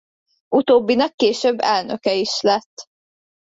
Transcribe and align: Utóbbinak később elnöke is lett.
Utóbbinak 0.55 1.15
később 1.15 1.59
elnöke 1.59 2.13
is 2.13 2.41
lett. 2.41 2.87